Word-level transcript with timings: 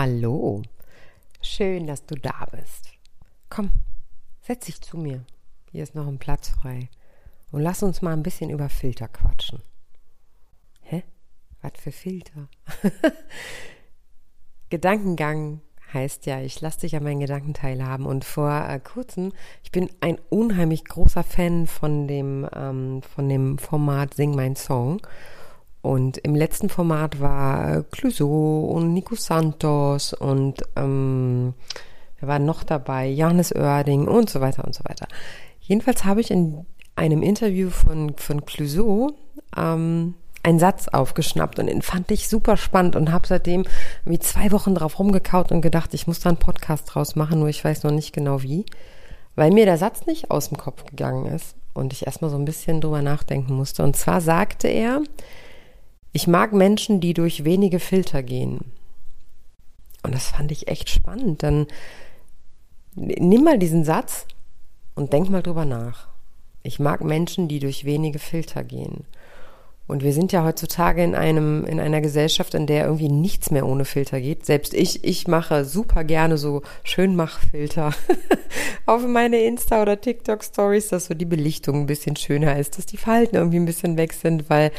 Hallo, 0.00 0.62
schön, 1.42 1.88
dass 1.88 2.06
du 2.06 2.14
da 2.14 2.46
bist. 2.52 2.92
Komm, 3.48 3.70
setz 4.40 4.66
dich 4.66 4.80
zu 4.80 4.96
mir. 4.96 5.24
Hier 5.72 5.82
ist 5.82 5.96
noch 5.96 6.06
ein 6.06 6.20
Platz 6.20 6.50
frei. 6.50 6.88
Und 7.50 7.62
lass 7.62 7.82
uns 7.82 8.00
mal 8.00 8.12
ein 8.12 8.22
bisschen 8.22 8.50
über 8.50 8.68
Filter 8.68 9.08
quatschen. 9.08 9.60
Hä? 10.82 11.02
Was 11.62 11.72
für 11.80 11.90
Filter? 11.90 12.48
Gedankengang 14.70 15.62
heißt 15.92 16.26
ja, 16.26 16.40
ich 16.40 16.60
lasse 16.60 16.80
dich 16.80 16.96
an 16.96 17.04
meinen 17.04 17.20
Gedanken 17.20 17.54
teilhaben. 17.54 18.06
Und 18.06 18.24
vor 18.24 18.50
äh, 18.68 18.78
kurzem, 18.80 19.32
ich 19.62 19.72
bin 19.72 19.88
ein 20.00 20.18
unheimlich 20.28 20.84
großer 20.84 21.24
Fan 21.24 21.66
von 21.66 22.06
dem, 22.08 22.46
ähm, 22.54 23.02
von 23.02 23.28
dem 23.28 23.58
Format 23.58 24.14
Sing 24.14 24.34
mein 24.34 24.56
Song. 24.56 25.00
Und 25.80 26.18
im 26.18 26.34
letzten 26.34 26.68
Format 26.68 27.20
war 27.20 27.78
äh, 27.78 27.82
Clouseau 27.90 28.66
und 28.66 28.92
Nico 28.92 29.14
Santos 29.14 30.12
und 30.12 30.62
ähm, 30.76 31.54
wer 32.18 32.28
war 32.28 32.38
noch 32.38 32.64
dabei? 32.64 33.08
Johannes 33.08 33.54
Oerding 33.54 34.08
und 34.08 34.28
so 34.28 34.40
weiter 34.40 34.64
und 34.64 34.74
so 34.74 34.84
weiter. 34.84 35.06
Jedenfalls 35.60 36.04
habe 36.04 36.20
ich 36.20 36.30
in 36.30 36.66
einem 36.96 37.22
Interview 37.22 37.70
von, 37.70 38.16
von 38.16 38.44
Clouseau 38.44 39.12
ähm, 39.56 40.14
einen 40.42 40.58
Satz 40.58 40.88
aufgeschnappt 40.88 41.58
und 41.58 41.66
den 41.66 41.82
fand 41.82 42.10
ich 42.10 42.28
super 42.28 42.56
spannend 42.56 42.96
und 42.96 43.12
habe 43.12 43.26
seitdem 43.26 43.64
wie 44.04 44.18
zwei 44.18 44.52
Wochen 44.52 44.74
drauf 44.74 44.98
rumgekaut 44.98 45.52
und 45.52 45.62
gedacht, 45.62 45.94
ich 45.94 46.06
muss 46.06 46.20
da 46.20 46.30
einen 46.30 46.38
Podcast 46.38 46.84
draus 46.86 47.16
machen, 47.16 47.40
nur 47.40 47.48
ich 47.48 47.64
weiß 47.64 47.82
noch 47.82 47.90
nicht 47.90 48.12
genau 48.12 48.42
wie, 48.42 48.64
weil 49.34 49.50
mir 49.50 49.64
der 49.64 49.78
Satz 49.78 50.06
nicht 50.06 50.30
aus 50.30 50.48
dem 50.48 50.58
Kopf 50.58 50.84
gegangen 50.84 51.26
ist 51.26 51.56
und 51.74 51.92
ich 51.92 52.06
erstmal 52.06 52.30
so 52.30 52.36
ein 52.36 52.44
bisschen 52.44 52.80
drüber 52.80 53.02
nachdenken 53.02 53.54
musste. 53.54 53.82
Und 53.82 53.96
zwar 53.96 54.20
sagte 54.20 54.68
er, 54.68 55.02
ich 56.12 56.26
mag 56.26 56.52
Menschen, 56.52 57.00
die 57.00 57.14
durch 57.14 57.44
wenige 57.44 57.80
Filter 57.80 58.22
gehen. 58.22 58.72
Und 60.02 60.14
das 60.14 60.28
fand 60.28 60.50
ich 60.50 60.68
echt 60.68 60.88
spannend. 60.88 61.42
Dann 61.42 61.66
nimm 62.94 63.44
mal 63.44 63.58
diesen 63.58 63.84
Satz 63.84 64.26
und 64.94 65.12
denk 65.12 65.30
mal 65.30 65.42
drüber 65.42 65.64
nach. 65.64 66.08
Ich 66.62 66.80
mag 66.80 67.02
Menschen, 67.04 67.48
die 67.48 67.60
durch 67.60 67.84
wenige 67.84 68.18
Filter 68.18 68.64
gehen. 68.64 69.04
Und 69.88 70.02
wir 70.02 70.12
sind 70.12 70.32
ja 70.32 70.44
heutzutage 70.44 71.02
in 71.02 71.14
einem, 71.14 71.64
in 71.64 71.80
einer 71.80 72.02
Gesellschaft, 72.02 72.54
in 72.54 72.66
der 72.66 72.84
irgendwie 72.84 73.08
nichts 73.08 73.50
mehr 73.50 73.66
ohne 73.66 73.86
Filter 73.86 74.20
geht. 74.20 74.44
Selbst 74.44 74.74
ich, 74.74 75.02
ich 75.02 75.26
mache 75.26 75.64
super 75.64 76.04
gerne 76.04 76.36
so 76.36 76.62
Schönmachfilter 76.84 77.92
auf 78.86 79.06
meine 79.06 79.38
Insta- 79.38 79.80
oder 79.80 79.98
TikTok-Stories, 79.98 80.88
dass 80.88 81.06
so 81.06 81.14
die 81.14 81.24
Belichtung 81.24 81.80
ein 81.80 81.86
bisschen 81.86 82.16
schöner 82.16 82.58
ist, 82.58 82.76
dass 82.76 82.84
die 82.84 82.98
Falten 82.98 83.36
irgendwie 83.36 83.58
ein 83.58 83.64
bisschen 83.64 83.96
weg 83.96 84.12
sind, 84.12 84.50
weil 84.50 84.72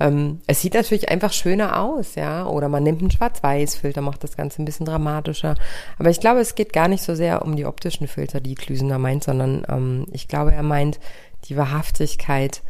ähm, 0.00 0.40
es 0.46 0.62
sieht 0.62 0.74
natürlich 0.74 1.10
einfach 1.10 1.32
schöner 1.32 1.80
aus, 1.80 2.14
ja. 2.14 2.46
Oder 2.46 2.70
man 2.70 2.82
nimmt 2.82 3.02
einen 3.02 3.10
Schwarz-Weiß-Filter, 3.10 4.00
macht 4.00 4.24
das 4.24 4.36
Ganze 4.36 4.62
ein 4.62 4.64
bisschen 4.64 4.86
dramatischer. 4.86 5.56
Aber 5.98 6.08
ich 6.08 6.20
glaube, 6.20 6.40
es 6.40 6.54
geht 6.54 6.72
gar 6.72 6.88
nicht 6.88 7.02
so 7.02 7.14
sehr 7.14 7.42
um 7.42 7.54
die 7.54 7.66
optischen 7.66 8.08
Filter, 8.08 8.40
die 8.40 8.54
Klüsener 8.54 8.98
meint, 8.98 9.24
sondern 9.24 9.66
ähm, 9.68 10.06
ich 10.12 10.28
glaube, 10.28 10.52
er 10.52 10.62
meint 10.62 11.00
die 11.44 11.56
Wahrhaftigkeit 11.56 12.62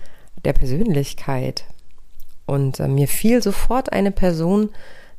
der 0.44 0.53
Persönlichkeit. 0.53 1.64
Und 2.47 2.81
äh, 2.81 2.89
mir 2.89 3.08
fiel 3.08 3.42
sofort 3.42 3.92
eine 3.92 4.11
Person, 4.11 4.70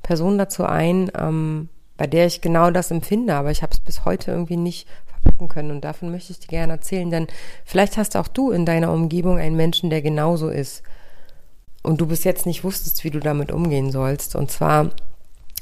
Person 0.01 0.37
dazu 0.37 0.65
ein, 0.65 1.11
ähm, 1.17 1.69
bei 1.97 2.07
der 2.07 2.25
ich 2.25 2.41
genau 2.41 2.71
das 2.71 2.91
empfinde, 2.91 3.35
aber 3.35 3.51
ich 3.51 3.61
habe 3.61 3.73
es 3.73 3.79
bis 3.79 4.05
heute 4.05 4.31
irgendwie 4.31 4.57
nicht 4.57 4.87
verpacken 5.05 5.49
können. 5.49 5.71
Und 5.71 5.83
davon 5.83 6.11
möchte 6.11 6.31
ich 6.31 6.39
dir 6.39 6.47
gerne 6.47 6.73
erzählen, 6.73 7.11
denn 7.11 7.27
vielleicht 7.65 7.97
hast 7.97 8.15
auch 8.15 8.27
du 8.27 8.51
in 8.51 8.65
deiner 8.65 8.91
Umgebung 8.91 9.37
einen 9.37 9.57
Menschen, 9.57 9.89
der 9.89 10.01
genauso 10.01 10.49
ist 10.49 10.81
und 11.83 12.01
du 12.01 12.07
bis 12.07 12.23
jetzt 12.23 12.45
nicht 12.45 12.63
wusstest, 12.63 13.03
wie 13.03 13.11
du 13.11 13.19
damit 13.19 13.51
umgehen 13.51 13.91
sollst. 13.91 14.35
Und 14.35 14.49
zwar 14.49 14.91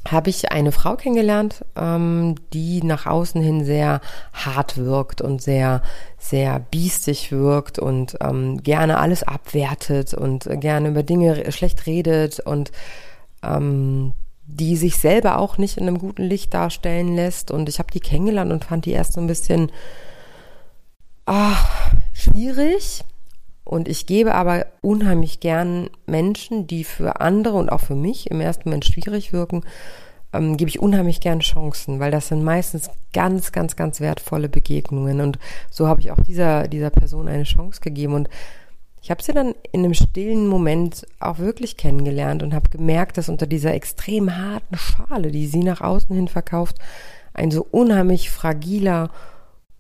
habe 0.07 0.29
ich 0.29 0.51
eine 0.51 0.71
Frau 0.71 0.95
kennengelernt, 0.95 1.65
ähm, 1.75 2.35
die 2.53 2.81
nach 2.83 3.05
außen 3.05 3.41
hin 3.41 3.65
sehr 3.65 4.01
hart 4.33 4.77
wirkt 4.77 5.21
und 5.21 5.41
sehr, 5.41 5.81
sehr 6.17 6.59
biestig 6.59 7.31
wirkt 7.31 7.79
und 7.79 8.17
ähm, 8.21 8.61
gerne 8.63 8.99
alles 8.99 9.23
abwertet 9.23 10.13
und 10.13 10.47
gerne 10.61 10.89
über 10.89 11.03
Dinge 11.03 11.51
schlecht 11.51 11.85
redet 11.85 12.39
und 12.39 12.71
ähm, 13.43 14.13
die 14.45 14.77
sich 14.77 14.97
selber 14.97 15.39
auch 15.39 15.57
nicht 15.57 15.77
in 15.77 15.87
einem 15.87 15.99
guten 15.99 16.23
Licht 16.23 16.53
darstellen 16.53 17.15
lässt. 17.15 17.51
Und 17.51 17.67
ich 17.67 17.79
habe 17.79 17.91
die 17.91 17.99
kennengelernt 17.99 18.51
und 18.51 18.63
fand 18.63 18.85
die 18.85 18.91
erst 18.91 19.13
so 19.13 19.21
ein 19.21 19.27
bisschen 19.27 19.71
ach, 21.25 21.91
schwierig 22.13 23.03
und 23.67 23.89
ich 23.89 24.05
gebe 24.05 24.33
aber 24.33 24.65
unheimlich 24.81 25.41
gern 25.41 25.89
Menschen, 26.05 26.67
die 26.67 26.85
für 26.85 27.19
andere 27.19 27.57
und 27.57 27.69
auch 27.69 27.81
für 27.81 27.95
mich 27.95 28.31
im 28.31 28.39
ersten 28.39 28.69
Moment 28.69 28.85
schwierig 28.85 29.33
wirken, 29.33 29.63
ähm, 30.31 30.55
gebe 30.55 30.69
ich 30.69 30.79
unheimlich 30.79 31.19
gern 31.19 31.41
Chancen, 31.41 31.99
weil 31.99 32.09
das 32.09 32.29
sind 32.29 32.43
meistens 32.43 32.89
ganz, 33.11 33.51
ganz, 33.51 33.75
ganz 33.75 33.99
wertvolle 33.99 34.47
Begegnungen. 34.47 35.19
Und 35.19 35.37
so 35.69 35.87
habe 35.87 35.99
ich 35.99 36.11
auch 36.11 36.21
dieser, 36.21 36.69
dieser 36.69 36.91
Person 36.91 37.27
eine 37.27 37.43
Chance 37.43 37.81
gegeben. 37.81 38.13
Und 38.13 38.29
ich 39.01 39.11
habe 39.11 39.21
sie 39.21 39.33
dann 39.33 39.53
in 39.73 39.83
einem 39.83 39.93
stillen 39.93 40.47
Moment 40.47 41.05
auch 41.19 41.39
wirklich 41.39 41.75
kennengelernt 41.75 42.43
und 42.43 42.53
habe 42.53 42.69
gemerkt, 42.69 43.17
dass 43.17 43.27
unter 43.27 43.47
dieser 43.47 43.73
extrem 43.73 44.37
harten 44.37 44.77
Schale, 44.77 45.29
die 45.31 45.47
sie 45.47 45.63
nach 45.63 45.81
außen 45.81 46.15
hin 46.15 46.29
verkauft, 46.29 46.77
ein 47.33 47.51
so 47.51 47.67
unheimlich 47.69 48.29
fragiler, 48.29 49.09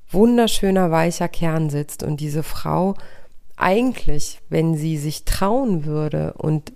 wunderschöner, 0.09 0.91
weicher 0.91 1.29
Kern 1.29 1.69
sitzt. 1.69 2.03
Und 2.03 2.19
diese 2.19 2.43
Frau 2.43 2.95
eigentlich, 3.57 4.39
wenn 4.49 4.75
sie 4.75 4.97
sich 4.97 5.25
trauen 5.25 5.85
würde 5.85 6.33
und 6.37 6.73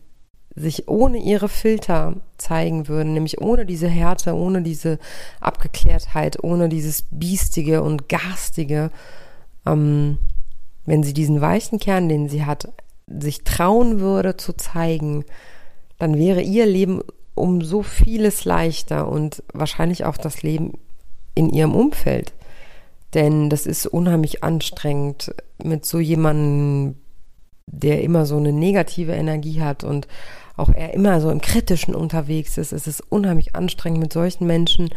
sich 0.55 0.89
ohne 0.89 1.17
ihre 1.17 1.47
Filter 1.47 2.17
zeigen 2.37 2.87
würde, 2.87 3.09
nämlich 3.09 3.39
ohne 3.39 3.65
diese 3.65 3.87
Härte, 3.87 4.35
ohne 4.35 4.61
diese 4.61 4.99
Abgeklärtheit, 5.39 6.43
ohne 6.43 6.67
dieses 6.67 7.03
Biestige 7.09 7.81
und 7.83 8.09
Garstige, 8.09 8.91
ähm, 9.65 10.17
wenn 10.85 11.03
sie 11.03 11.13
diesen 11.13 11.39
weichen 11.39 11.79
Kern, 11.79 12.09
den 12.09 12.27
sie 12.27 12.45
hat, 12.45 12.67
sich 13.07 13.43
trauen 13.43 13.99
würde 13.99 14.35
zu 14.35 14.53
zeigen, 14.53 15.23
dann 15.99 16.17
wäre 16.17 16.41
ihr 16.41 16.65
Leben 16.65 17.01
um 17.35 17.61
so 17.61 17.81
vieles 17.83 18.43
leichter 18.43 19.07
und 19.07 19.43
wahrscheinlich 19.53 20.03
auch 20.03 20.17
das 20.17 20.43
Leben 20.43 20.73
in 21.35 21.49
ihrem 21.49 21.75
Umfeld. 21.75 22.33
Denn 23.13 23.49
das 23.49 23.65
ist 23.65 23.85
unheimlich 23.85 24.43
anstrengend, 24.43 25.33
mit 25.61 25.85
so 25.85 25.99
jemandem, 25.99 26.95
der 27.67 28.01
immer 28.03 28.25
so 28.25 28.37
eine 28.37 28.51
negative 28.51 29.13
Energie 29.13 29.61
hat 29.61 29.83
und 29.83 30.07
auch 30.57 30.69
er 30.69 30.93
immer 30.93 31.21
so 31.21 31.29
im 31.29 31.41
Kritischen 31.41 31.95
unterwegs 31.95 32.57
ist. 32.57 32.73
Es 32.73 32.87
ist 32.87 33.03
unheimlich 33.09 33.55
anstrengend, 33.55 33.99
mit 33.99 34.13
solchen 34.13 34.45
Menschen 34.45 34.89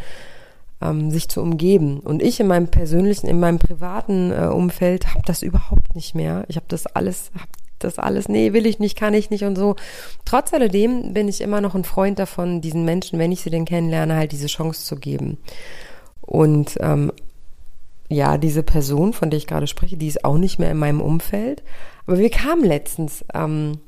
ähm, 0.81 1.11
sich 1.11 1.29
zu 1.29 1.41
umgeben. 1.41 1.99
Und 1.99 2.21
ich 2.21 2.39
in 2.39 2.47
meinem 2.47 2.67
persönlichen, 2.67 3.27
in 3.27 3.39
meinem 3.39 3.59
privaten 3.59 4.31
äh, 4.31 4.47
Umfeld 4.47 5.13
habe 5.13 5.23
das 5.25 5.41
überhaupt 5.41 5.95
nicht 5.95 6.15
mehr. 6.15 6.45
Ich 6.47 6.55
habe 6.57 6.67
das 6.67 6.85
alles, 6.87 7.31
habe 7.35 7.49
das 7.79 7.99
alles, 7.99 8.29
nee, 8.29 8.53
will 8.53 8.65
ich 8.65 8.79
nicht, 8.79 8.97
kann 8.97 9.13
ich 9.13 9.29
nicht 9.29 9.43
und 9.43 9.55
so. 9.55 9.75
Trotz 10.25 10.53
alledem 10.53 11.13
bin 11.13 11.27
ich 11.27 11.41
immer 11.41 11.61
noch 11.61 11.75
ein 11.75 11.83
Freund 11.83 12.19
davon, 12.19 12.61
diesen 12.61 12.85
Menschen, 12.85 13.19
wenn 13.19 13.31
ich 13.31 13.41
sie 13.41 13.49
denn 13.49 13.65
kennenlerne, 13.65 14.15
halt 14.15 14.31
diese 14.31 14.47
Chance 14.47 14.83
zu 14.83 14.95
geben. 14.97 15.37
Und 16.21 16.77
ähm, 16.81 17.11
ja, 18.07 18.37
diese 18.37 18.63
Person, 18.63 19.13
von 19.13 19.29
der 19.29 19.37
ich 19.37 19.47
gerade 19.47 19.67
spreche, 19.67 19.97
die 19.97 20.07
ist 20.07 20.23
auch 20.23 20.37
nicht 20.37 20.59
mehr 20.59 20.71
in 20.71 20.77
meinem 20.77 21.01
Umfeld. 21.01 21.63
Aber 22.05 22.17
wir 22.17 22.29
kamen 22.29 22.63
letztens 22.63 23.25
ähm, 23.33 23.79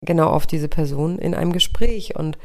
genau 0.00 0.28
auf 0.28 0.46
diese 0.46 0.68
Person 0.68 1.18
in 1.18 1.34
einem 1.34 1.52
Gespräch 1.52 2.16
und 2.16 2.38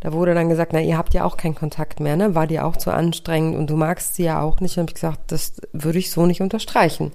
da 0.00 0.12
wurde 0.12 0.32
dann 0.32 0.48
gesagt, 0.48 0.72
na, 0.72 0.80
ihr 0.80 0.96
habt 0.96 1.12
ja 1.12 1.24
auch 1.24 1.36
keinen 1.36 1.56
Kontakt 1.56 1.98
mehr, 1.98 2.16
ne? 2.16 2.34
War 2.34 2.46
dir 2.46 2.64
auch 2.64 2.76
zu 2.76 2.92
anstrengend 2.92 3.56
und 3.56 3.68
du 3.68 3.76
magst 3.76 4.14
sie 4.14 4.24
ja 4.24 4.40
auch 4.40 4.60
nicht. 4.60 4.78
Und 4.78 4.90
ich 4.90 4.94
gesagt, 4.94 5.32
das 5.32 5.60
würde 5.72 5.98
ich 5.98 6.12
so 6.12 6.24
nicht 6.24 6.40
unterstreichen. 6.40 7.10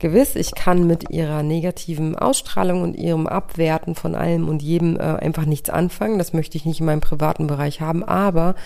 Gewiss, 0.00 0.34
ich 0.34 0.54
kann 0.54 0.86
mit 0.86 1.10
ihrer 1.10 1.42
negativen 1.42 2.16
Ausstrahlung 2.16 2.82
und 2.82 2.94
ihrem 2.94 3.26
Abwerten 3.28 3.94
von 3.94 4.14
allem 4.16 4.48
und 4.48 4.62
jedem 4.62 4.96
äh, 4.96 5.02
einfach 5.02 5.44
nichts 5.44 5.70
anfangen. 5.70 6.18
Das 6.18 6.32
möchte 6.32 6.56
ich 6.56 6.64
nicht 6.64 6.80
in 6.80 6.86
meinem 6.86 7.00
privaten 7.00 7.46
Bereich 7.46 7.80
haben. 7.80 8.02
Aber 8.02 8.56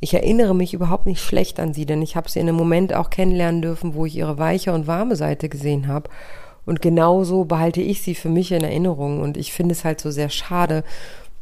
ich 0.00 0.14
erinnere 0.14 0.54
mich 0.54 0.74
überhaupt 0.74 1.06
nicht 1.06 1.22
schlecht 1.22 1.58
an 1.58 1.72
sie, 1.72 1.86
denn 1.86 2.02
ich 2.02 2.16
habe 2.16 2.28
sie 2.28 2.40
in 2.40 2.48
einem 2.48 2.58
Moment 2.58 2.94
auch 2.94 3.10
kennenlernen 3.10 3.62
dürfen, 3.62 3.94
wo 3.94 4.06
ich 4.06 4.16
ihre 4.16 4.38
weiche 4.38 4.72
und 4.72 4.86
warme 4.86 5.16
Seite 5.16 5.48
gesehen 5.48 5.88
habe. 5.88 6.10
Und 6.66 6.82
genauso 6.82 7.44
behalte 7.44 7.80
ich 7.80 8.02
sie 8.02 8.14
für 8.14 8.28
mich 8.28 8.52
in 8.52 8.64
Erinnerung. 8.64 9.20
Und 9.20 9.36
ich 9.36 9.52
finde 9.52 9.72
es 9.72 9.84
halt 9.84 10.00
so 10.00 10.10
sehr 10.10 10.28
schade, 10.28 10.84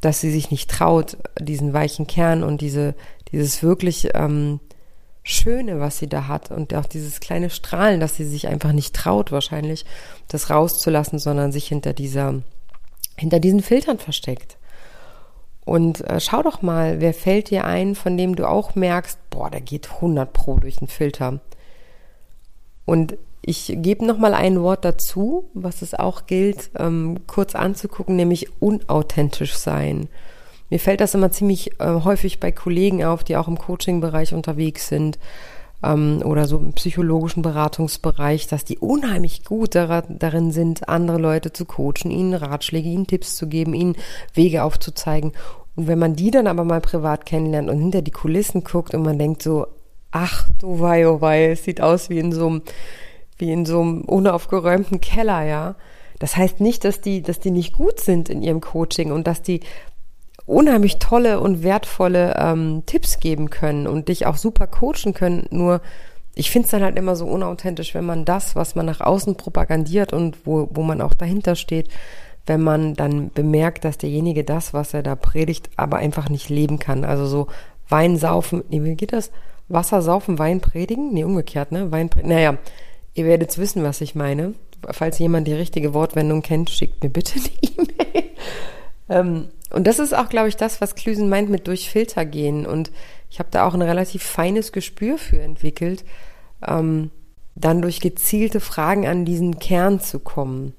dass 0.00 0.20
sie 0.20 0.30
sich 0.30 0.50
nicht 0.50 0.70
traut, 0.70 1.16
diesen 1.40 1.72
weichen 1.72 2.06
Kern 2.06 2.42
und 2.42 2.60
diese, 2.60 2.94
dieses 3.32 3.62
wirklich 3.62 4.10
ähm, 4.14 4.60
Schöne, 5.22 5.80
was 5.80 5.98
sie 5.98 6.06
da 6.06 6.28
hat 6.28 6.50
und 6.50 6.74
auch 6.74 6.84
dieses 6.84 7.20
kleine 7.20 7.48
Strahlen, 7.48 7.98
dass 7.98 8.14
sie 8.14 8.26
sich 8.26 8.46
einfach 8.46 8.72
nicht 8.72 8.94
traut, 8.94 9.32
wahrscheinlich, 9.32 9.86
das 10.28 10.50
rauszulassen, 10.50 11.18
sondern 11.18 11.50
sich 11.50 11.66
hinter 11.66 11.94
dieser, 11.94 12.42
hinter 13.16 13.40
diesen 13.40 13.62
Filtern 13.62 13.98
versteckt. 13.98 14.58
Und 15.64 16.02
äh, 16.08 16.20
schau 16.20 16.42
doch 16.42 16.62
mal, 16.62 17.00
wer 17.00 17.14
fällt 17.14 17.50
dir 17.50 17.64
ein, 17.64 17.94
von 17.94 18.16
dem 18.16 18.36
du 18.36 18.48
auch 18.48 18.74
merkst, 18.74 19.18
boah, 19.30 19.50
der 19.50 19.60
geht 19.60 19.90
100 19.90 20.32
pro 20.32 20.58
durch 20.58 20.76
den 20.76 20.88
Filter. 20.88 21.40
Und 22.84 23.16
ich 23.40 23.74
gebe 23.76 24.04
noch 24.04 24.18
mal 24.18 24.34
ein 24.34 24.60
Wort 24.62 24.84
dazu, 24.84 25.50
was 25.54 25.82
es 25.82 25.94
auch 25.94 26.26
gilt, 26.26 26.70
ähm, 26.78 27.20
kurz 27.26 27.54
anzugucken, 27.54 28.16
nämlich 28.16 28.60
unauthentisch 28.60 29.54
sein. 29.54 30.08
Mir 30.70 30.80
fällt 30.80 31.00
das 31.00 31.14
immer 31.14 31.30
ziemlich 31.30 31.78
äh, 31.80 32.00
häufig 32.04 32.40
bei 32.40 32.52
Kollegen 32.52 33.04
auf, 33.04 33.22
die 33.24 33.36
auch 33.36 33.48
im 33.48 33.58
Coaching-Bereich 33.58 34.34
unterwegs 34.34 34.88
sind 34.88 35.18
ähm, 35.84 36.22
oder 36.24 36.46
so 36.46 36.58
im 36.58 36.72
psychologischen 36.72 37.42
Beratungsbereich, 37.42 38.46
dass 38.46 38.64
die 38.64 38.78
unheimlich 38.78 39.44
gut 39.44 39.74
darin 39.74 40.52
sind, 40.52 40.88
andere 40.88 41.18
Leute 41.18 41.52
zu 41.52 41.64
coachen, 41.64 42.10
ihnen 42.10 42.34
Ratschläge, 42.34 42.88
ihnen 42.88 43.06
Tipps 43.06 43.36
zu 43.36 43.48
geben, 43.48 43.74
ihnen 43.74 43.96
Wege 44.32 44.62
aufzuzeigen. 44.62 45.32
Und 45.76 45.88
wenn 45.88 45.98
man 45.98 46.16
die 46.16 46.30
dann 46.30 46.46
aber 46.46 46.64
mal 46.64 46.80
privat 46.80 47.26
kennenlernt 47.26 47.68
und 47.68 47.78
hinter 47.78 48.02
die 48.02 48.10
Kulissen 48.10 48.64
guckt 48.64 48.94
und 48.94 49.02
man 49.02 49.18
denkt 49.18 49.42
so, 49.42 49.66
ach 50.10 50.48
du 50.58 50.80
wei, 50.80 51.08
oh 51.08 51.20
wei, 51.20 51.50
es 51.50 51.64
sieht 51.64 51.80
aus 51.80 52.08
wie 52.08 52.20
in 52.20 52.32
so 52.32 52.46
einem, 52.46 52.62
wie 53.38 53.52
in 53.52 53.66
so 53.66 53.80
einem 53.80 54.02
unaufgeräumten 54.02 55.00
Keller, 55.00 55.42
ja. 55.42 55.74
Das 56.20 56.36
heißt 56.36 56.60
nicht, 56.60 56.84
dass 56.84 57.00
die, 57.00 57.22
dass 57.22 57.40
die 57.40 57.50
nicht 57.50 57.72
gut 57.72 57.98
sind 57.98 58.28
in 58.28 58.40
ihrem 58.40 58.60
Coaching 58.60 59.10
und 59.10 59.26
dass 59.26 59.42
die 59.42 59.60
unheimlich 60.46 60.98
tolle 60.98 61.40
und 61.40 61.62
wertvolle 61.62 62.34
ähm, 62.38 62.82
Tipps 62.86 63.18
geben 63.18 63.50
können 63.50 63.86
und 63.86 64.08
dich 64.08 64.26
auch 64.26 64.36
super 64.36 64.66
coachen 64.66 65.14
können. 65.14 65.46
Nur 65.50 65.80
ich 66.34 66.50
finde 66.50 66.66
es 66.66 66.70
dann 66.72 66.82
halt 66.82 66.98
immer 66.98 67.16
so 67.16 67.26
unauthentisch, 67.26 67.94
wenn 67.94 68.04
man 68.04 68.24
das, 68.24 68.56
was 68.56 68.74
man 68.74 68.86
nach 68.86 69.00
außen 69.00 69.36
propagandiert 69.36 70.12
und 70.12 70.46
wo, 70.46 70.68
wo 70.72 70.82
man 70.82 71.00
auch 71.00 71.14
dahinter 71.14 71.54
steht, 71.54 71.88
wenn 72.46 72.60
man 72.60 72.94
dann 72.94 73.30
bemerkt, 73.30 73.84
dass 73.84 73.98
derjenige 73.98 74.44
das, 74.44 74.74
was 74.74 74.92
er 74.92 75.02
da 75.02 75.14
predigt, 75.16 75.70
aber 75.76 75.96
einfach 75.98 76.28
nicht 76.28 76.50
leben 76.50 76.78
kann. 76.78 77.04
Also 77.04 77.26
so 77.26 77.46
Wein 77.88 78.16
saufen, 78.16 78.64
nee, 78.68 78.82
wie 78.82 78.96
geht 78.96 79.12
das? 79.12 79.30
Wasser 79.68 80.02
saufen, 80.02 80.38
Wein 80.38 80.60
predigen? 80.60 81.12
Nee, 81.14 81.24
umgekehrt, 81.24 81.72
ne? 81.72 81.90
Wein 81.90 82.10
predigen. 82.10 82.34
Naja, 82.34 82.58
ihr 83.14 83.24
werdet 83.24 83.56
wissen, 83.56 83.82
was 83.82 84.00
ich 84.00 84.14
meine. 84.14 84.54
Falls 84.90 85.18
jemand 85.18 85.46
die 85.48 85.54
richtige 85.54 85.94
Wortwendung 85.94 86.42
kennt, 86.42 86.68
schickt 86.68 87.02
mir 87.02 87.08
bitte 87.08 87.38
eine 87.38 87.48
E-Mail. 87.62 88.24
Ähm, 89.08 89.48
und 89.70 89.86
das 89.86 89.98
ist 89.98 90.14
auch, 90.14 90.28
glaube 90.28 90.48
ich, 90.48 90.56
das, 90.56 90.80
was 90.80 90.94
Klüsen 90.94 91.28
meint 91.28 91.50
mit 91.50 91.66
durch 91.66 91.90
Filter 91.90 92.24
gehen. 92.24 92.64
Und 92.64 92.92
ich 93.30 93.38
habe 93.38 93.48
da 93.50 93.66
auch 93.66 93.74
ein 93.74 93.82
relativ 93.82 94.22
feines 94.22 94.72
Gespür 94.72 95.18
für 95.18 95.40
entwickelt, 95.40 96.04
ähm, 96.66 97.10
dann 97.56 97.82
durch 97.82 98.00
gezielte 98.00 98.60
Fragen 98.60 99.06
an 99.06 99.24
diesen 99.24 99.58
Kern 99.58 100.00
zu 100.00 100.20
kommen. 100.20 100.74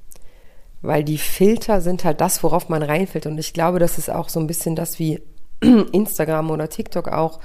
Weil 0.82 1.04
die 1.04 1.18
Filter 1.18 1.82
sind 1.82 2.04
halt 2.04 2.22
das, 2.22 2.44
worauf 2.44 2.70
man 2.70 2.84
reinfällt. 2.84 3.26
Und 3.26 3.38
ich 3.38 3.54
glaube, 3.54 3.80
das 3.80 3.98
ist 3.98 4.10
auch 4.10 4.30
so 4.30 4.40
ein 4.40 4.48
bisschen 4.48 4.76
das, 4.76 5.00
wie 5.00 5.22
Instagram 5.92 6.52
oder 6.52 6.70
TikTok 6.70 7.10
auch 7.10 7.40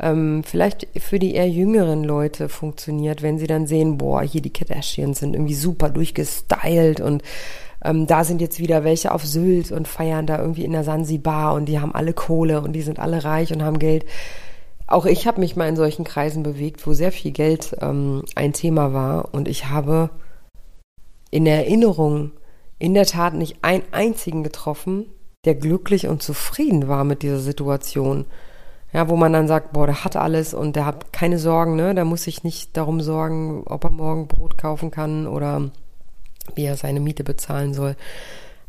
ähm, 0.00 0.42
vielleicht 0.44 0.88
für 0.98 1.18
die 1.18 1.34
eher 1.34 1.48
jüngeren 1.48 2.02
Leute 2.02 2.48
funktioniert, 2.48 3.22
wenn 3.22 3.38
sie 3.38 3.46
dann 3.46 3.66
sehen, 3.66 3.98
boah, 3.98 4.22
hier 4.22 4.42
die 4.42 4.52
Kardashians 4.52 5.20
sind 5.20 5.34
irgendwie 5.34 5.54
super 5.54 5.88
durchgestylt 5.88 7.00
und 7.00 7.22
ähm, 7.84 8.06
da 8.06 8.24
sind 8.24 8.40
jetzt 8.40 8.58
wieder 8.58 8.82
welche 8.82 9.12
auf 9.12 9.24
Sylt 9.24 9.70
und 9.70 9.86
feiern 9.86 10.26
da 10.26 10.38
irgendwie 10.38 10.64
in 10.64 10.72
der 10.72 10.84
Sansibar 10.84 11.54
und 11.54 11.66
die 11.66 11.78
haben 11.78 11.94
alle 11.94 12.14
Kohle 12.14 12.62
und 12.62 12.72
die 12.72 12.82
sind 12.82 12.98
alle 12.98 13.24
reich 13.24 13.52
und 13.52 13.62
haben 13.62 13.78
Geld. 13.78 14.06
Auch 14.86 15.06
ich 15.06 15.26
habe 15.26 15.40
mich 15.40 15.54
mal 15.56 15.68
in 15.68 15.76
solchen 15.76 16.04
Kreisen 16.04 16.42
bewegt, 16.42 16.86
wo 16.86 16.92
sehr 16.92 17.12
viel 17.12 17.32
Geld 17.32 17.76
ähm, 17.80 18.22
ein 18.34 18.52
Thema 18.52 18.92
war 18.92 19.34
und 19.34 19.48
ich 19.48 19.66
habe 19.68 20.10
in 21.30 21.46
Erinnerung 21.46 22.32
in 22.78 22.94
der 22.94 23.06
Tat 23.06 23.34
nicht 23.34 23.58
einen 23.62 23.84
einzigen 23.92 24.42
getroffen, 24.42 25.06
der 25.44 25.54
glücklich 25.54 26.06
und 26.06 26.22
zufrieden 26.22 26.88
war 26.88 27.04
mit 27.04 27.22
dieser 27.22 27.38
Situation. 27.38 28.26
Ja, 28.92 29.08
wo 29.08 29.16
man 29.16 29.32
dann 29.32 29.48
sagt, 29.48 29.72
boah, 29.72 29.86
der 29.86 30.04
hat 30.04 30.16
alles 30.16 30.54
und 30.54 30.76
der 30.76 30.86
hat 30.86 31.12
keine 31.12 31.38
Sorgen, 31.38 31.74
ne? 31.74 31.94
Der 31.94 32.04
muss 32.04 32.22
sich 32.22 32.44
nicht 32.44 32.76
darum 32.76 33.00
sorgen, 33.00 33.64
ob 33.66 33.82
er 33.84 33.90
morgen 33.90 34.28
Brot 34.28 34.56
kaufen 34.56 34.92
kann 34.92 35.26
oder 35.26 35.72
wie 36.54 36.64
er 36.64 36.76
seine 36.76 37.00
Miete 37.00 37.24
bezahlen 37.24 37.74
soll. 37.74 37.96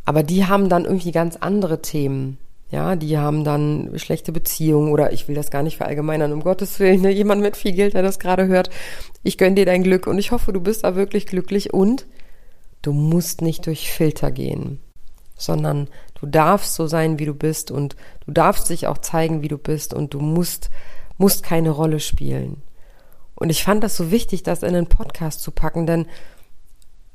Aber 0.05 0.23
die 0.23 0.45
haben 0.45 0.69
dann 0.69 0.85
irgendwie 0.85 1.11
ganz 1.11 1.35
andere 1.35 1.81
Themen. 1.81 2.37
Ja, 2.71 2.95
die 2.95 3.17
haben 3.17 3.43
dann 3.43 3.91
schlechte 3.95 4.31
Beziehungen 4.31 4.91
oder 4.91 5.13
ich 5.13 5.27
will 5.27 5.35
das 5.35 5.51
gar 5.51 5.61
nicht 5.61 5.77
verallgemeinern, 5.77 6.33
um 6.33 6.41
Gottes 6.41 6.79
Willen, 6.79 7.01
ne? 7.01 7.11
jemand 7.11 7.41
mit 7.41 7.55
viel 7.55 7.73
Geld, 7.73 7.93
der 7.93 8.01
das 8.01 8.19
gerade 8.19 8.47
hört. 8.47 8.69
Ich 9.23 9.37
gönne 9.37 9.55
dir 9.55 9.65
dein 9.65 9.83
Glück 9.83 10.07
und 10.07 10.17
ich 10.17 10.31
hoffe, 10.31 10.51
du 10.51 10.59
bist 10.59 10.83
da 10.83 10.95
wirklich 10.95 11.27
glücklich 11.27 11.73
und 11.73 12.07
du 12.81 12.91
musst 12.91 13.41
nicht 13.41 13.67
durch 13.67 13.91
Filter 13.91 14.31
gehen, 14.31 14.79
sondern 15.37 15.89
du 16.19 16.25
darfst 16.25 16.73
so 16.73 16.87
sein, 16.87 17.19
wie 17.19 17.25
du 17.25 17.35
bist 17.35 17.69
und 17.69 17.95
du 18.25 18.31
darfst 18.31 18.69
dich 18.69 18.87
auch 18.87 18.97
zeigen, 18.97 19.41
wie 19.41 19.47
du 19.47 19.59
bist 19.59 19.93
und 19.93 20.13
du 20.13 20.19
musst, 20.19 20.69
musst 21.17 21.43
keine 21.43 21.69
Rolle 21.69 21.99
spielen. 21.99 22.63
Und 23.35 23.49
ich 23.49 23.63
fand 23.63 23.83
das 23.83 23.95
so 23.95 24.11
wichtig, 24.11 24.43
das 24.43 24.63
in 24.63 24.75
einen 24.75 24.87
Podcast 24.87 25.41
zu 25.41 25.51
packen, 25.51 25.85
denn 25.85 26.07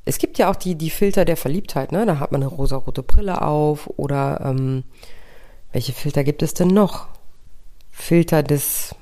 es 0.05 0.19
gibt 0.19 0.39
ja 0.39 0.51
auch 0.51 0.57
die, 0.57 0.75
die 0.75 0.91
Filter 0.91 1.25
der 1.25 1.37
Verliebtheit, 1.37 1.93
ne? 1.93 2.07
Da 2.07 2.19
hat 2.19 2.33
man 2.33 2.43
eine 2.43 2.51
rosarote 2.51 3.03
Brille 3.03 3.43
auf 3.43 3.89
oder 3.97 4.41
ähm, 4.45 4.85
welche 5.73 5.93
Filter 5.93 6.25
gibt 6.25 6.43
es 6.43 6.55
denn 6.55 6.69
noch? 6.69 7.09
Filter 7.91 8.43
des 8.43 8.95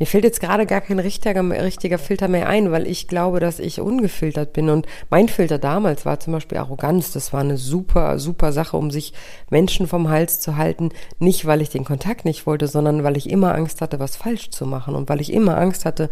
mir 0.00 0.06
fällt 0.06 0.24
jetzt 0.24 0.40
gerade 0.40 0.64
gar 0.64 0.80
kein 0.80 0.98
richtiger, 0.98 1.42
richtiger 1.62 1.98
Filter 1.98 2.26
mehr 2.26 2.48
ein, 2.48 2.72
weil 2.72 2.86
ich 2.86 3.06
glaube, 3.06 3.38
dass 3.38 3.58
ich 3.58 3.82
ungefiltert 3.82 4.54
bin. 4.54 4.70
Und 4.70 4.86
mein 5.10 5.28
Filter 5.28 5.58
damals 5.58 6.06
war 6.06 6.18
zum 6.18 6.32
Beispiel 6.32 6.56
Arroganz. 6.56 7.12
Das 7.12 7.34
war 7.34 7.40
eine 7.40 7.58
super, 7.58 8.18
super 8.18 8.54
Sache, 8.54 8.78
um 8.78 8.90
sich 8.90 9.12
Menschen 9.50 9.86
vom 9.86 10.08
Hals 10.08 10.40
zu 10.40 10.56
halten. 10.56 10.88
Nicht, 11.18 11.44
weil 11.44 11.60
ich 11.60 11.68
den 11.68 11.84
Kontakt 11.84 12.24
nicht 12.24 12.46
wollte, 12.46 12.66
sondern 12.66 13.04
weil 13.04 13.18
ich 13.18 13.28
immer 13.28 13.54
Angst 13.54 13.82
hatte, 13.82 14.00
was 14.00 14.16
falsch 14.16 14.48
zu 14.48 14.64
machen 14.64 14.94
und 14.94 15.10
weil 15.10 15.20
ich 15.20 15.34
immer 15.34 15.58
Angst 15.58 15.84
hatte, 15.84 16.08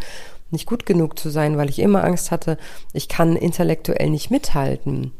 nicht 0.50 0.66
gut 0.66 0.86
genug 0.86 1.18
zu 1.18 1.30
sein, 1.30 1.56
weil 1.56 1.68
ich 1.68 1.78
immer 1.78 2.04
Angst 2.04 2.30
hatte, 2.30 2.58
ich 2.92 3.08
kann 3.08 3.36
intellektuell 3.36 4.10
nicht 4.10 4.30
mithalten. 4.30 5.12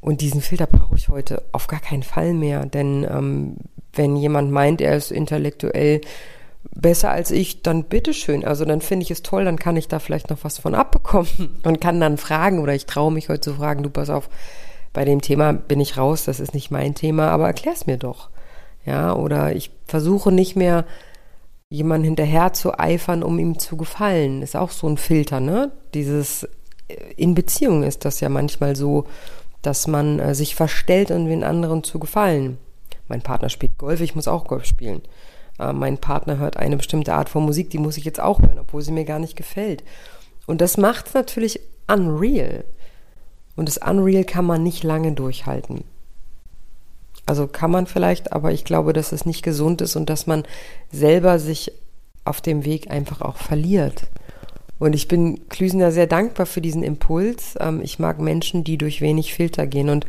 Und 0.00 0.20
diesen 0.20 0.40
Filter 0.40 0.66
brauche 0.66 0.96
ich 0.96 1.08
heute 1.08 1.42
auf 1.52 1.66
gar 1.66 1.80
keinen 1.80 2.02
Fall 2.02 2.32
mehr, 2.32 2.64
denn 2.64 3.04
ähm, 3.04 3.56
wenn 3.92 4.16
jemand 4.16 4.50
meint, 4.50 4.80
er 4.80 4.96
ist 4.96 5.10
intellektuell 5.10 6.00
besser 6.74 7.10
als 7.10 7.30
ich, 7.30 7.62
dann 7.62 7.84
bitteschön. 7.84 8.44
Also 8.44 8.64
dann 8.64 8.80
finde 8.80 9.04
ich 9.04 9.10
es 9.10 9.22
toll, 9.22 9.44
dann 9.44 9.58
kann 9.58 9.76
ich 9.76 9.88
da 9.88 9.98
vielleicht 9.98 10.30
noch 10.30 10.38
was 10.42 10.58
von 10.58 10.74
abbekommen 10.74 11.58
und 11.64 11.80
kann 11.80 12.00
dann 12.00 12.18
fragen 12.18 12.60
oder 12.60 12.74
ich 12.74 12.86
traue 12.86 13.12
mich 13.12 13.28
heute 13.28 13.40
zu 13.40 13.54
fragen, 13.54 13.82
du 13.82 13.90
pass 13.90 14.10
auf, 14.10 14.28
bei 14.92 15.04
dem 15.04 15.20
Thema 15.20 15.52
bin 15.52 15.80
ich 15.80 15.96
raus, 15.96 16.24
das 16.24 16.40
ist 16.40 16.54
nicht 16.54 16.70
mein 16.70 16.94
Thema, 16.94 17.28
aber 17.28 17.46
erklär's 17.46 17.86
mir 17.86 17.96
doch. 17.96 18.30
Ja, 18.84 19.14
oder 19.14 19.54
ich 19.54 19.70
versuche 19.86 20.32
nicht 20.32 20.56
mehr 20.56 20.84
jemanden 21.70 22.04
hinterher 22.04 22.52
zu 22.52 22.78
eifern, 22.78 23.22
um 23.22 23.38
ihm 23.38 23.58
zu 23.58 23.76
gefallen. 23.76 24.42
Ist 24.42 24.56
auch 24.56 24.70
so 24.70 24.88
ein 24.88 24.96
Filter, 24.96 25.40
ne? 25.40 25.70
Dieses 25.94 26.44
äh, 26.88 26.94
in 27.16 27.34
Beziehung 27.34 27.84
ist 27.84 28.04
das 28.04 28.20
ja 28.20 28.28
manchmal 28.28 28.76
so, 28.76 29.06
dass 29.62 29.86
man 29.86 30.18
äh, 30.18 30.34
sich 30.34 30.54
verstellt, 30.54 31.10
um 31.10 31.26
den 31.26 31.44
anderen 31.44 31.84
zu 31.84 31.98
gefallen. 31.98 32.58
Mein 33.08 33.22
Partner 33.22 33.48
spielt 33.48 33.78
Golf, 33.78 34.00
ich 34.00 34.14
muss 34.14 34.28
auch 34.28 34.46
Golf 34.46 34.64
spielen. 34.64 35.02
Äh, 35.58 35.72
mein 35.72 35.98
Partner 35.98 36.38
hört 36.38 36.56
eine 36.56 36.76
bestimmte 36.76 37.14
Art 37.14 37.28
von 37.28 37.44
Musik, 37.44 37.70
die 37.70 37.78
muss 37.78 37.96
ich 37.96 38.04
jetzt 38.04 38.20
auch 38.20 38.40
hören, 38.40 38.58
obwohl 38.58 38.82
sie 38.82 38.92
mir 38.92 39.04
gar 39.04 39.20
nicht 39.20 39.36
gefällt. 39.36 39.84
Und 40.46 40.60
das 40.60 40.76
macht 40.76 41.06
es 41.06 41.14
natürlich 41.14 41.60
unreal. 41.86 42.64
Und 43.54 43.68
das 43.68 43.78
Unreal 43.78 44.24
kann 44.24 44.44
man 44.44 44.62
nicht 44.62 44.82
lange 44.82 45.12
durchhalten. 45.12 45.84
Also 47.26 47.46
kann 47.46 47.70
man 47.70 47.86
vielleicht, 47.86 48.32
aber 48.32 48.52
ich 48.52 48.64
glaube, 48.64 48.92
dass 48.92 49.12
es 49.12 49.26
nicht 49.26 49.42
gesund 49.42 49.80
ist 49.82 49.96
und 49.96 50.10
dass 50.10 50.26
man 50.26 50.44
selber 50.90 51.38
sich 51.38 51.72
auf 52.24 52.40
dem 52.40 52.64
Weg 52.64 52.90
einfach 52.90 53.20
auch 53.20 53.36
verliert. 53.36 54.04
Und 54.78 54.94
ich 54.94 55.08
bin 55.08 55.48
Klüsener 55.48 55.92
sehr 55.92 56.06
dankbar 56.06 56.46
für 56.46 56.60
diesen 56.60 56.82
Impuls. 56.82 57.54
Ähm, 57.60 57.80
ich 57.82 57.98
mag 57.98 58.18
Menschen, 58.18 58.64
die 58.64 58.78
durch 58.78 59.00
wenig 59.00 59.34
Filter 59.34 59.66
gehen. 59.66 59.90
Und 59.90 60.06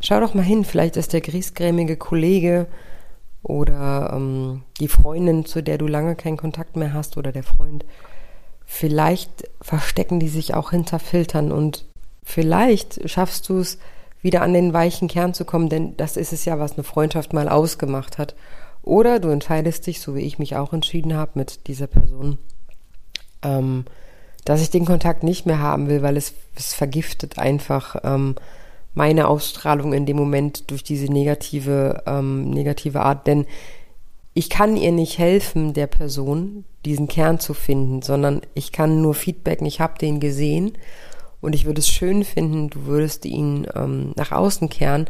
schau 0.00 0.20
doch 0.20 0.34
mal 0.34 0.42
hin, 0.42 0.64
vielleicht 0.64 0.96
ist 0.96 1.12
der 1.12 1.22
griesgrämige 1.22 1.96
Kollege 1.96 2.66
oder 3.42 4.12
ähm, 4.14 4.62
die 4.80 4.88
Freundin, 4.88 5.44
zu 5.46 5.62
der 5.62 5.78
du 5.78 5.86
lange 5.86 6.16
keinen 6.16 6.36
Kontakt 6.36 6.76
mehr 6.76 6.92
hast 6.92 7.16
oder 7.16 7.32
der 7.32 7.42
Freund, 7.42 7.84
vielleicht 8.66 9.48
verstecken 9.60 10.20
die 10.20 10.28
sich 10.28 10.54
auch 10.54 10.70
hinter 10.70 10.98
Filtern 10.98 11.52
und 11.52 11.86
vielleicht 12.22 13.08
schaffst 13.08 13.48
du 13.48 13.58
es, 13.58 13.78
wieder 14.24 14.40
an 14.40 14.54
den 14.54 14.72
weichen 14.72 15.06
Kern 15.06 15.34
zu 15.34 15.44
kommen, 15.44 15.68
denn 15.68 15.96
das 15.98 16.16
ist 16.16 16.32
es 16.32 16.46
ja, 16.46 16.58
was 16.58 16.72
eine 16.72 16.82
Freundschaft 16.82 17.34
mal 17.34 17.48
ausgemacht 17.48 18.16
hat. 18.16 18.34
Oder 18.82 19.20
du 19.20 19.28
entscheidest 19.28 19.86
dich, 19.86 20.00
so 20.00 20.14
wie 20.14 20.22
ich 20.22 20.38
mich 20.38 20.56
auch 20.56 20.72
entschieden 20.72 21.14
habe 21.14 21.32
mit 21.34 21.68
dieser 21.68 21.86
Person, 21.86 22.38
ähm, 23.42 23.84
dass 24.46 24.62
ich 24.62 24.70
den 24.70 24.86
Kontakt 24.86 25.22
nicht 25.24 25.44
mehr 25.44 25.58
haben 25.58 25.88
will, 25.88 26.00
weil 26.00 26.16
es, 26.16 26.32
es 26.56 26.72
vergiftet 26.72 27.38
einfach 27.38 27.96
ähm, 28.02 28.34
meine 28.94 29.28
Ausstrahlung 29.28 29.92
in 29.92 30.06
dem 30.06 30.16
Moment 30.16 30.70
durch 30.70 30.82
diese 30.82 31.12
negative, 31.12 32.02
ähm, 32.06 32.48
negative 32.48 33.00
Art. 33.00 33.26
Denn 33.26 33.44
ich 34.32 34.48
kann 34.48 34.78
ihr 34.78 34.92
nicht 34.92 35.18
helfen, 35.18 35.74
der 35.74 35.86
Person, 35.86 36.64
diesen 36.86 37.08
Kern 37.08 37.40
zu 37.40 37.52
finden, 37.52 38.00
sondern 38.00 38.40
ich 38.54 38.72
kann 38.72 39.02
nur 39.02 39.14
feedbacken, 39.14 39.66
ich 39.66 39.80
habe 39.80 39.98
den 39.98 40.18
gesehen 40.18 40.72
und 41.44 41.54
ich 41.54 41.66
würde 41.66 41.80
es 41.80 41.88
schön 41.88 42.24
finden, 42.24 42.70
du 42.70 42.86
würdest 42.86 43.26
ihn 43.26 43.66
ähm, 43.74 44.12
nach 44.16 44.32
außen 44.32 44.68
kehren. 44.70 45.06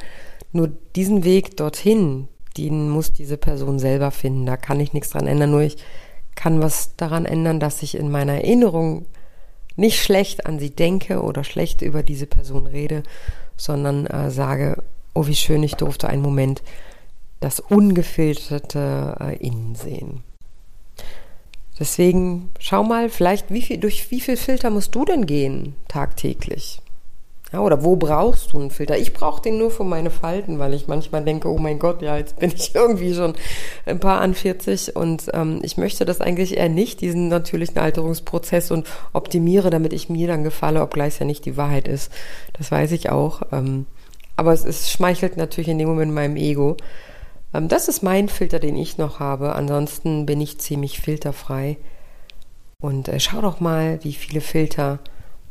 Nur 0.52 0.68
diesen 0.96 1.24
Weg 1.24 1.56
dorthin, 1.56 2.28
den 2.58 2.90
muss 2.90 3.12
diese 3.12 3.36
Person 3.36 3.78
selber 3.78 4.10
finden. 4.10 4.44
Da 4.44 4.56
kann 4.56 4.80
ich 4.80 4.92
nichts 4.92 5.10
dran 5.10 5.26
ändern. 5.26 5.52
Nur 5.52 5.62
ich 5.62 5.76
kann 6.34 6.60
was 6.60 6.96
daran 6.96 7.24
ändern, 7.24 7.60
dass 7.60 7.82
ich 7.82 7.96
in 7.96 8.10
meiner 8.10 8.34
Erinnerung 8.34 9.06
nicht 9.76 10.02
schlecht 10.02 10.46
an 10.46 10.58
sie 10.58 10.70
denke 10.70 11.22
oder 11.22 11.44
schlecht 11.44 11.82
über 11.82 12.02
diese 12.02 12.26
Person 12.26 12.66
rede, 12.66 13.04
sondern 13.56 14.06
äh, 14.06 14.30
sage, 14.30 14.82
oh, 15.14 15.26
wie 15.26 15.34
schön, 15.36 15.62
ich 15.62 15.74
durfte 15.74 16.08
einen 16.08 16.22
Moment 16.22 16.62
das 17.40 17.60
ungefilterte 17.60 19.16
äh, 19.20 19.36
Innen 19.36 19.74
sehen. 19.74 20.24
Deswegen 21.78 22.50
schau 22.58 22.84
mal, 22.84 23.08
vielleicht, 23.08 23.52
wie 23.52 23.62
viel, 23.62 23.78
durch 23.78 24.10
wie 24.10 24.20
viel 24.20 24.36
Filter 24.36 24.70
musst 24.70 24.94
du 24.94 25.04
denn 25.04 25.26
gehen 25.26 25.74
tagtäglich? 25.88 26.80
Ja, 27.54 27.60
oder 27.60 27.84
wo 27.84 27.94
brauchst 27.94 28.52
du 28.52 28.58
einen 28.58 28.70
Filter? 28.70 28.98
Ich 28.98 29.12
brauche 29.12 29.40
den 29.40 29.58
nur 29.58 29.70
für 29.70 29.84
meine 29.84 30.10
Falten, 30.10 30.58
weil 30.58 30.74
ich 30.74 30.88
manchmal 30.88 31.22
denke, 31.22 31.48
oh 31.48 31.58
mein 31.58 31.78
Gott, 31.78 32.02
ja, 32.02 32.16
jetzt 32.16 32.40
bin 32.40 32.50
ich 32.50 32.74
irgendwie 32.74 33.14
schon 33.14 33.34
ein 33.86 34.00
paar 34.00 34.20
an 34.20 34.34
40 34.34 34.96
und 34.96 35.30
ähm, 35.32 35.60
ich 35.62 35.76
möchte 35.76 36.04
das 36.04 36.20
eigentlich 36.20 36.56
eher 36.56 36.68
nicht, 36.68 37.00
diesen 37.00 37.28
natürlichen 37.28 37.78
Alterungsprozess 37.78 38.72
und 38.72 38.88
optimiere, 39.12 39.70
damit 39.70 39.92
ich 39.92 40.08
mir 40.08 40.26
dann 40.26 40.42
gefalle, 40.42 40.82
obgleich 40.82 41.14
es 41.14 41.18
ja 41.20 41.26
nicht 41.26 41.44
die 41.44 41.56
Wahrheit 41.56 41.86
ist. 41.86 42.10
Das 42.54 42.72
weiß 42.72 42.90
ich 42.90 43.10
auch. 43.10 43.42
Ähm, 43.52 43.86
aber 44.36 44.52
es, 44.52 44.64
es 44.64 44.90
schmeichelt 44.90 45.36
natürlich 45.36 45.68
in 45.68 45.78
dem 45.78 45.88
Moment 45.88 46.12
meinem 46.12 46.36
Ego. 46.36 46.76
Ähm, 47.54 47.68
das 47.68 47.88
ist 47.88 48.02
mein 48.02 48.28
Filter, 48.28 48.58
den 48.58 48.76
ich 48.76 48.98
noch 48.98 49.20
habe. 49.20 49.54
Ansonsten 49.54 50.26
bin 50.26 50.40
ich 50.40 50.58
ziemlich 50.58 51.00
filterfrei. 51.00 51.78
Und 52.82 53.08
äh, 53.08 53.20
schau 53.20 53.40
doch 53.40 53.60
mal, 53.60 54.02
wie 54.02 54.12
viele 54.12 54.40
Filter 54.40 54.98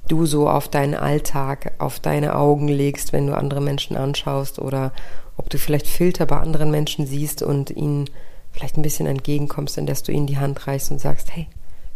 du 0.07 0.25
so 0.25 0.49
auf 0.49 0.67
deinen 0.67 0.95
Alltag, 0.95 1.73
auf 1.79 1.99
deine 1.99 2.35
Augen 2.35 2.67
legst, 2.67 3.13
wenn 3.13 3.25
du 3.25 3.35
andere 3.35 3.61
Menschen 3.61 3.95
anschaust 3.95 4.59
oder 4.59 4.91
ob 5.37 5.49
du 5.49 5.57
vielleicht 5.57 5.87
Filter 5.87 6.25
bei 6.25 6.37
anderen 6.37 6.69
Menschen 6.69 7.07
siehst 7.07 7.41
und 7.41 7.71
ihnen 7.71 8.09
vielleicht 8.51 8.77
ein 8.77 8.83
bisschen 8.83 9.07
entgegenkommst, 9.07 9.77
indem 9.77 9.95
du 10.05 10.11
ihnen 10.11 10.27
die 10.27 10.37
Hand 10.37 10.67
reichst 10.67 10.91
und 10.91 10.99
sagst, 10.99 11.33
hey, 11.35 11.47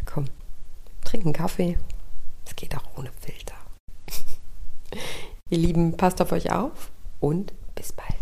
komm, 0.05 0.25
trink 1.03 1.25
einen 1.25 1.33
Kaffee. 1.33 1.77
Es 2.45 2.55
geht 2.55 2.75
auch 2.75 2.97
ohne 2.97 3.09
Filter. 3.19 3.55
Ihr 5.49 5.57
Lieben, 5.57 5.97
passt 5.97 6.21
auf 6.21 6.31
euch 6.31 6.51
auf 6.51 6.89
und 7.19 7.53
bis 7.75 7.91
bald. 7.91 8.16